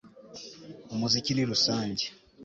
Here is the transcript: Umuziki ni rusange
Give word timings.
Umuziki 0.93 1.31
ni 1.33 1.43
rusange 1.49 2.05